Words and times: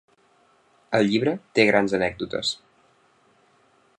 El 0.99 1.05
llibre 1.09 1.33
té 1.59 1.67
grans 1.71 1.95
anècdotes. 1.99 2.57